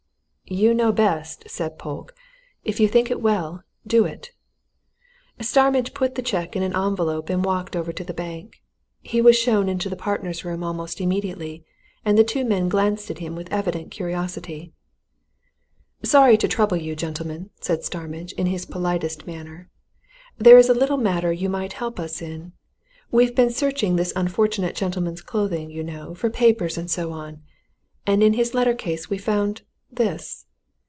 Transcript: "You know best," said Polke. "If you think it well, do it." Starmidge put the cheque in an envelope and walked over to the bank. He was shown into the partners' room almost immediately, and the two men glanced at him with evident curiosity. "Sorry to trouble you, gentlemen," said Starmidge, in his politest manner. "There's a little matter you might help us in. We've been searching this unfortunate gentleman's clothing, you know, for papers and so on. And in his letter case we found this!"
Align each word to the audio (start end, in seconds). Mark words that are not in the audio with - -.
"You 0.43 0.73
know 0.73 0.91
best," 0.91 1.45
said 1.49 1.79
Polke. 1.79 2.13
"If 2.65 2.81
you 2.81 2.89
think 2.89 3.09
it 3.09 3.21
well, 3.21 3.63
do 3.87 4.03
it." 4.03 4.31
Starmidge 5.39 5.93
put 5.93 6.15
the 6.15 6.21
cheque 6.21 6.57
in 6.57 6.61
an 6.63 6.75
envelope 6.75 7.29
and 7.29 7.45
walked 7.45 7.73
over 7.73 7.93
to 7.93 8.03
the 8.03 8.13
bank. 8.13 8.61
He 8.99 9.21
was 9.21 9.37
shown 9.37 9.69
into 9.69 9.87
the 9.87 9.95
partners' 9.95 10.43
room 10.43 10.61
almost 10.61 10.99
immediately, 10.99 11.63
and 12.03 12.17
the 12.17 12.25
two 12.25 12.43
men 12.43 12.67
glanced 12.67 13.09
at 13.09 13.19
him 13.19 13.33
with 13.33 13.49
evident 13.49 13.91
curiosity. 13.91 14.73
"Sorry 16.03 16.35
to 16.35 16.49
trouble 16.49 16.75
you, 16.75 16.97
gentlemen," 16.97 17.49
said 17.61 17.85
Starmidge, 17.85 18.33
in 18.33 18.47
his 18.47 18.65
politest 18.65 19.25
manner. 19.25 19.69
"There's 20.37 20.67
a 20.67 20.73
little 20.73 20.97
matter 20.97 21.31
you 21.31 21.47
might 21.47 21.73
help 21.79 21.97
us 21.97 22.21
in. 22.21 22.51
We've 23.09 23.37
been 23.37 23.51
searching 23.51 23.95
this 23.95 24.11
unfortunate 24.17 24.75
gentleman's 24.75 25.21
clothing, 25.21 25.71
you 25.71 25.81
know, 25.81 26.13
for 26.13 26.29
papers 26.29 26.77
and 26.77 26.91
so 26.91 27.13
on. 27.13 27.41
And 28.05 28.21
in 28.21 28.33
his 28.33 28.53
letter 28.53 28.73
case 28.73 29.09
we 29.09 29.17
found 29.17 29.61
this!" 29.93 30.45